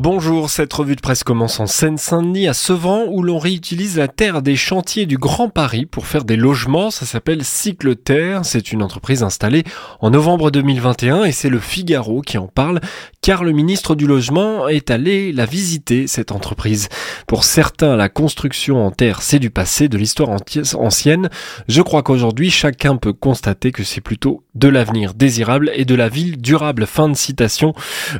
Bonjour, 0.00 0.48
cette 0.48 0.72
revue 0.72 0.94
de 0.94 1.00
presse 1.00 1.24
commence 1.24 1.58
en 1.58 1.66
Seine-Saint-Denis 1.66 2.46
à 2.46 2.54
Sevran 2.54 3.06
où 3.08 3.24
l'on 3.24 3.40
réutilise 3.40 3.98
la 3.98 4.06
terre 4.06 4.42
des 4.42 4.54
chantiers 4.54 5.06
du 5.06 5.18
Grand 5.18 5.48
Paris 5.48 5.86
pour 5.86 6.06
faire 6.06 6.22
des 6.22 6.36
logements. 6.36 6.92
Ça 6.92 7.04
s'appelle 7.04 7.42
Cycle 7.42 7.96
Terre. 7.96 8.44
C'est 8.44 8.70
une 8.70 8.84
entreprise 8.84 9.24
installée 9.24 9.64
en 9.98 10.10
novembre 10.10 10.52
2021 10.52 11.24
et 11.24 11.32
c'est 11.32 11.48
le 11.48 11.58
Figaro 11.58 12.22
qui 12.22 12.38
en 12.38 12.46
parle 12.46 12.78
car 13.22 13.44
le 13.44 13.52
ministre 13.52 13.94
du 13.94 14.06
Logement 14.06 14.68
est 14.68 14.90
allé 14.90 15.32
la 15.32 15.44
visiter, 15.44 16.06
cette 16.06 16.32
entreprise. 16.32 16.88
Pour 17.26 17.44
certains, 17.44 17.96
la 17.96 18.08
construction 18.08 18.86
en 18.86 18.90
terre, 18.90 19.22
c'est 19.22 19.38
du 19.38 19.50
passé, 19.50 19.88
de 19.88 19.98
l'histoire 19.98 20.30
ancienne. 20.76 21.28
Je 21.68 21.82
crois 21.82 22.02
qu'aujourd'hui, 22.02 22.50
chacun 22.50 22.96
peut 22.96 23.12
constater 23.12 23.72
que 23.72 23.82
c'est 23.82 24.00
plutôt 24.00 24.44
de 24.54 24.68
l'avenir 24.68 25.14
désirable 25.14 25.70
et 25.74 25.84
de 25.84 25.94
la 25.94 26.08
ville 26.08 26.40
durable. 26.40 26.86
Fin 26.86 27.08
de 27.08 27.16
citation. 27.16 27.74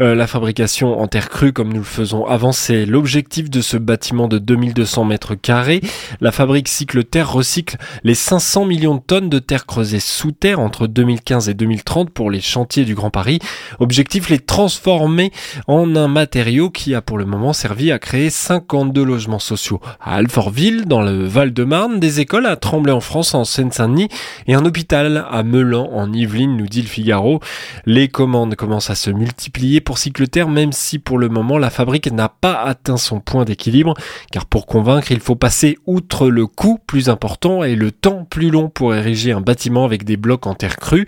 Euh, 0.00 0.14
la 0.14 0.26
fabrication 0.26 0.98
en 0.98 1.06
terre 1.06 1.28
crue, 1.28 1.52
comme 1.52 1.63
nous 1.68 1.78
le 1.78 1.82
faisons 1.82 2.26
avancer 2.26 2.86
l'objectif 2.86 3.50
de 3.50 3.60
ce 3.60 3.76
bâtiment 3.76 4.28
de 4.28 4.38
2200 4.38 5.04
mètres 5.04 5.34
carrés. 5.34 5.80
La 6.20 6.32
fabrique 6.32 6.68
Cycle 6.68 7.04
Terre 7.04 7.32
recycle 7.32 7.76
les 8.02 8.14
500 8.14 8.64
millions 8.66 8.96
de 8.96 9.00
tonnes 9.00 9.28
de 9.28 9.38
terre 9.38 9.66
creusée 9.66 10.00
sous 10.00 10.32
terre 10.32 10.60
entre 10.60 10.86
2015 10.86 11.48
et 11.48 11.54
2030 11.54 12.10
pour 12.10 12.30
les 12.30 12.40
chantiers 12.40 12.84
du 12.84 12.94
Grand 12.94 13.10
Paris. 13.10 13.38
Objectif, 13.78 14.28
les 14.28 14.38
transformer 14.38 15.32
en 15.66 15.96
un 15.96 16.08
matériau 16.08 16.70
qui 16.70 16.94
a 16.94 17.02
pour 17.02 17.18
le 17.18 17.24
moment 17.24 17.52
servi 17.52 17.92
à 17.92 17.98
créer 17.98 18.30
52 18.30 19.02
logements 19.02 19.38
sociaux 19.38 19.80
à 20.00 20.16
Alfortville, 20.16 20.86
dans 20.86 21.02
le 21.02 21.24
Val-de-Marne, 21.24 22.00
des 22.00 22.20
écoles 22.20 22.46
à 22.46 22.56
Tremblay 22.56 22.92
en 22.92 23.00
France, 23.00 23.34
en 23.34 23.44
Seine-Saint-Denis 23.44 24.08
et 24.46 24.54
un 24.54 24.64
hôpital 24.64 25.26
à 25.30 25.42
Melan 25.42 25.90
en 25.92 26.12
Yvelines, 26.12 26.56
nous 26.56 26.66
dit 26.66 26.82
le 26.82 26.88
Figaro. 26.88 27.40
Les 27.86 28.08
commandes 28.08 28.54
commencent 28.54 28.90
à 28.90 28.94
se 28.94 29.10
multiplier 29.10 29.80
pour 29.80 29.98
Cycle 29.98 30.28
Terre, 30.28 30.48
même 30.48 30.72
si 30.72 30.98
pour 30.98 31.18
le 31.18 31.28
moment 31.28 31.53
la 31.58 31.70
fabrique 31.70 32.10
n'a 32.10 32.28
pas 32.28 32.54
atteint 32.62 32.96
son 32.96 33.20
point 33.20 33.44
d'équilibre, 33.44 33.94
car 34.32 34.46
pour 34.46 34.66
convaincre, 34.66 35.12
il 35.12 35.20
faut 35.20 35.36
passer 35.36 35.78
outre 35.86 36.28
le 36.28 36.46
coût 36.46 36.78
plus 36.86 37.08
important 37.08 37.64
et 37.64 37.76
le 37.76 37.90
temps 37.90 38.24
plus 38.24 38.50
long 38.50 38.68
pour 38.68 38.94
ériger 38.94 39.32
un 39.32 39.40
bâtiment 39.40 39.84
avec 39.84 40.04
des 40.04 40.16
blocs 40.16 40.46
en 40.46 40.54
terre 40.54 40.76
crue. 40.76 41.06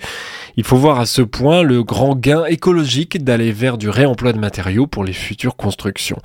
Il 0.59 0.65
faut 0.65 0.79
voir 0.79 0.99
à 0.99 1.05
ce 1.05 1.21
point 1.21 1.63
le 1.63 1.83
grand 1.83 2.17
gain 2.17 2.47
écologique 2.47 3.23
d'aller 3.23 3.53
vers 3.53 3.77
du 3.77 3.91
réemploi 3.91 4.33
de 4.33 4.39
matériaux 4.39 4.87
pour 4.87 5.05
les 5.05 5.13
futures 5.13 5.55
constructions. 5.55 6.17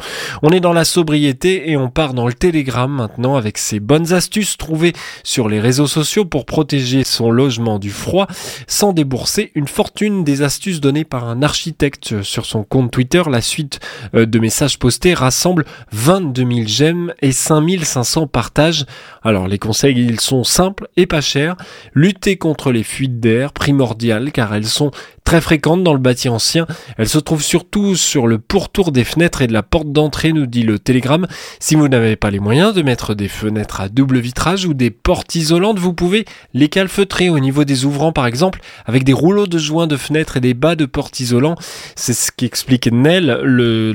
On 0.41 0.51
est 0.51 0.61
dans 0.61 0.71
la 0.71 0.85
sobriété 0.85 1.69
et 1.69 1.75
on 1.75 1.89
part 1.89 2.13
dans 2.13 2.27
le 2.27 2.33
télégramme 2.33 2.93
maintenant 2.93 3.35
avec 3.35 3.57
ces 3.57 3.81
bonnes 3.81 4.13
astuces 4.13 4.55
trouvées 4.55 4.93
sur 5.23 5.49
les 5.49 5.59
réseaux 5.59 5.87
sociaux 5.87 6.23
pour 6.23 6.45
protéger 6.45 7.03
son 7.03 7.29
logement 7.29 7.77
du 7.77 7.89
froid 7.89 8.27
sans 8.67 8.93
débourser 8.93 9.51
une 9.53 9.67
fortune 9.67 10.23
des 10.23 10.43
astuces 10.43 10.79
données 10.79 11.03
par 11.03 11.27
un 11.27 11.41
architecte 11.41 12.21
sur 12.21 12.45
son 12.45 12.63
compte 12.63 12.89
Twitter. 12.89 13.23
La 13.29 13.41
suite 13.41 13.81
euh, 14.15 14.25
de 14.25 14.39
messages 14.39 14.79
postés 14.79 15.13
rassemble 15.13 15.65
22 15.91 16.41
000 16.41 16.61
j'aime 16.67 17.13
et 17.21 17.33
5500 17.33 18.27
partages. 18.27 18.85
Alors 19.23 19.49
les 19.49 19.59
conseils, 19.59 19.97
ils 19.97 20.21
sont 20.21 20.45
simples 20.45 20.87
et 20.95 21.05
pas 21.05 21.19
chers. 21.21 21.57
Lutter 21.93 22.37
contre 22.37 22.71
les 22.71 22.83
fuites 22.83 23.19
d'air, 23.19 23.51
primordial 23.51 24.20
car 24.29 24.53
elles 24.53 24.67
sont 24.67 24.91
très 25.23 25.41
fréquentes 25.41 25.83
dans 25.83 25.93
le 25.93 25.99
bâti 25.99 26.29
ancien. 26.29 26.67
Elles 26.97 27.09
se 27.09 27.17
trouvent 27.17 27.43
surtout 27.43 27.95
sur 27.95 28.27
le 28.27 28.37
pourtour 28.37 28.91
des 28.91 29.03
fenêtres 29.03 29.41
et 29.41 29.47
de 29.47 29.53
la 29.53 29.63
porte 29.63 29.91
d'entrée, 29.91 30.33
nous 30.33 30.45
dit 30.45 30.63
le 30.63 30.77
télégramme. 30.77 31.25
Si 31.59 31.75
vous 31.75 31.87
n'avez 31.87 32.15
pas 32.15 32.31
les 32.31 32.39
moyens 32.39 32.73
de 32.73 32.81
mettre 32.81 33.15
des 33.15 33.29
fenêtres 33.29 33.81
à 33.81 33.89
double 33.89 34.19
vitrage 34.19 34.65
ou 34.65 34.73
des 34.73 34.91
portes 34.91 35.33
isolantes, 35.35 35.79
vous 35.79 35.93
pouvez 35.93 36.25
les 36.53 36.67
calfeutrer 36.67 37.29
au 37.29 37.39
niveau 37.39 37.63
des 37.63 37.85
ouvrants 37.85 38.11
par 38.11 38.27
exemple, 38.27 38.59
avec 38.85 39.05
des 39.05 39.13
rouleaux 39.13 39.47
de 39.47 39.57
joints 39.57 39.87
de 39.87 39.95
fenêtres 39.95 40.37
et 40.37 40.41
des 40.41 40.53
bas 40.53 40.75
de 40.75 40.85
portes 40.85 41.19
isolants. 41.19 41.55
C'est 41.95 42.13
ce 42.13 42.31
qu'explique 42.35 42.91
Nell, 42.91 43.27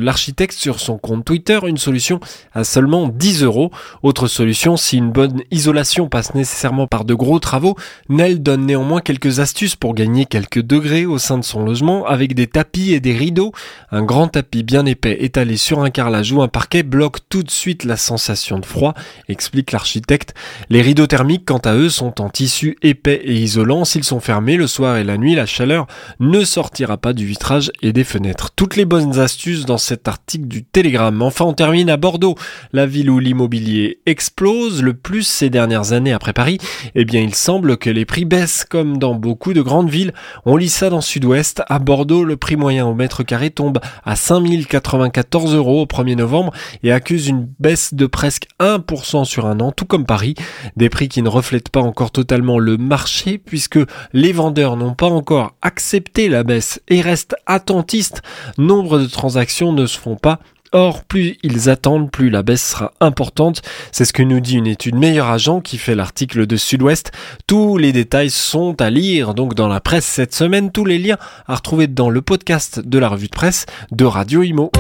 l'architecte 0.01 0.55
sur 0.55 0.81
son 0.81 0.97
compte 0.97 1.25
Twitter, 1.25 1.59
une 1.67 1.77
solution 1.77 2.19
à 2.55 2.65
seulement 2.65 3.09
10 3.09 3.43
euros. 3.43 3.71
Autre 4.03 4.27
solution, 4.27 4.79
si 4.79 4.97
une 4.97 5.11
bonne 5.11 5.43
isolation 5.51 6.09
passe 6.09 6.35
nécessairement 6.35 6.87
par 6.87 7.05
de 7.05 7.13
gros 7.13 7.41
travaux, 7.41 7.77
Nell 8.09 8.43
donne 8.43 8.65
néanmoins 8.65 9.03
quelques 9.03 9.41
astuces 9.41 9.77
pour 9.77 9.95
gagner 9.95 10.16
quelques 10.25 10.63
degrés 10.63 11.05
au 11.05 11.19
sein 11.19 11.37
de 11.37 11.45
son 11.45 11.65
logement 11.65 12.07
avec 12.07 12.35
des 12.35 12.47
tapis 12.47 12.93
et 12.93 13.01
des 13.01 13.13
rideaux. 13.13 13.53
Un 13.91 14.03
grand 14.03 14.29
tapis 14.29 14.63
bien 14.63 14.87
épais 14.87 15.19
étalé 15.21 15.59
sur 15.59 15.81
un 15.81 15.91
carrelage 15.91 16.33
ou 16.33 16.41
un 16.41 16.49
parquet 16.49 16.83
bloque 16.83 17.19
tout 17.29 17.43
de 17.43 17.51
suite 17.51 17.85
la 17.85 17.97
sensation 17.97 18.59
de 18.59 18.65
froid, 18.65 18.95
explique 19.29 19.73
l'architecte. 19.73 20.35
Les 20.71 20.81
rideaux 20.81 21.07
thermiques, 21.07 21.45
quant 21.45 21.59
à 21.59 21.75
eux, 21.75 21.91
sont 21.91 22.21
en 22.21 22.31
tissu 22.31 22.77
épais 22.83 23.21
et 23.25 23.35
isolant. 23.35 23.85
S'ils 23.85 24.05
sont 24.05 24.21
fermés 24.21 24.57
le 24.57 24.67
soir 24.67 24.97
et 24.97 25.05
la 25.05 25.19
nuit, 25.19 25.35
la 25.35 25.47
chaleur 25.47 25.87
ne 26.21 26.45
sortira 26.45 26.97
pas 26.97 27.13
du 27.13 27.27
vitrage 27.27 27.71
et 27.83 27.93
des 27.93 28.05
fenêtres. 28.05 28.51
Toutes 28.55 28.77
les 28.77 28.85
bonnes 28.85 29.19
astuces 29.19 29.67
dans 29.67 29.79
cet 29.79 30.09
article 30.09 30.47
du 30.47 30.65
Télégramme. 30.65 31.23
Enfin, 31.23 31.45
on 31.45 31.53
termine 31.53 31.91
à 31.91 31.97
Bordeaux, 31.97 32.37
la 32.73 32.87
ville 32.87 33.11
où 33.11 33.19
l'immobilier 33.19 33.99
explose 34.07 34.83
le 34.83 34.95
plus 34.95 35.27
ces 35.27 35.51
dernières 35.51 35.93
années 35.93 36.13
après 36.13 36.33
Paris. 36.33 36.59
Eh 36.95 37.05
bien, 37.05 37.21
il 37.21 37.35
semble 37.35 37.77
que 37.77 37.91
les 37.91 38.05
prix 38.05 38.25
baissent 38.25 38.65
comme 38.65 38.99
dans 38.99 39.15
beaucoup 39.15 39.53
de 39.53 39.63
grandes 39.63 39.91
villes. 39.91 40.06
On 40.45 40.57
lit 40.57 40.69
ça 40.69 40.91
dans 40.91 41.01
Sud-Ouest. 41.01 41.63
À 41.69 41.79
Bordeaux, 41.79 42.25
le 42.25 42.37
prix 42.37 42.57
moyen 42.57 42.87
au 42.87 42.95
mètre 42.95 43.23
carré 43.23 43.51
tombe 43.51 43.79
à 44.05 44.17
5094 44.17 45.55
euros 45.55 45.83
au 45.83 45.87
1er 45.87 46.17
novembre 46.17 46.53
et 46.83 46.93
accuse 46.93 47.29
une 47.29 47.49
baisse 47.59 47.95
de 47.95 48.07
presque 48.07 48.47
1% 48.61 49.25
sur 49.25 49.47
un 49.47 49.61
an, 49.61 49.73
tout 49.73 49.87
comme 49.87 50.07
Paris. 50.07 50.35
Des 50.77 50.89
prix 50.89 51.09
qui 51.09 51.23
ne 51.23 51.29
reflètent 51.29 51.71
pas 51.71 51.81
encore 51.81 52.11
totalement 52.11 52.59
le 52.59 52.77
marché 52.77 53.39
puisque 53.39 53.79
les 54.13 54.33
vendeurs 54.33 54.77
n'ont 54.77 54.95
pas 54.95 55.07
encore 55.07 55.55
accepté 55.63 56.29
la 56.29 56.43
baisse 56.43 56.81
et 56.89 57.01
restent 57.01 57.37
attentistes. 57.47 58.23
Nombre 58.59 58.99
de 58.99 59.07
transactions 59.07 59.73
ne 59.73 59.87
se 59.87 59.99
font 59.99 60.17
pas 60.17 60.41
Or, 60.79 61.05
plus 61.05 61.39
ils 61.43 61.71
attendent, 61.71 62.11
plus 62.11 62.29
la 62.29 62.43
baisse 62.43 62.73
sera 62.73 62.93
importante. 63.01 63.63
C'est 63.93 64.05
ce 64.05 64.13
que 64.13 64.23
nous 64.23 64.41
dit 64.41 64.57
une 64.59 64.67
étude 64.67 64.95
Meilleur 64.95 65.29
Agent 65.29 65.63
qui 65.63 65.79
fait 65.79 65.95
l'article 65.95 66.47
de 66.47 66.57
Sud-Ouest. 66.59 67.13
Tous 67.47 67.79
les 67.79 67.93
détails 67.93 68.29
sont 68.29 68.79
à 68.83 68.91
lire 68.91 69.33
donc 69.33 69.55
dans 69.55 69.69
la 69.69 69.81
presse 69.81 70.05
cette 70.05 70.35
semaine. 70.35 70.71
Tous 70.71 70.85
les 70.85 70.99
liens 70.99 71.17
à 71.47 71.55
retrouver 71.55 71.87
dans 71.87 72.11
le 72.11 72.21
podcast 72.21 72.81
de 72.81 72.99
la 72.99 73.09
revue 73.09 73.29
de 73.29 73.33
presse 73.33 73.65
de 73.91 74.05
Radio 74.05 74.43
Imo. 74.43 74.71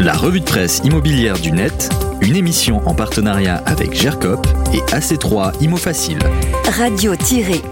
La 0.00 0.12
revue 0.12 0.40
de 0.40 0.44
presse 0.44 0.82
immobilière 0.84 1.38
du 1.38 1.50
net, 1.50 1.88
une 2.20 2.36
émission 2.36 2.86
en 2.86 2.94
partenariat 2.94 3.62
avec 3.64 3.94
GERCOP 3.94 4.46
et 4.74 4.80
AC3 4.94 5.54
Imo 5.62 5.78
Facile. 5.78 6.18
Radio-imo.fr 6.76 7.66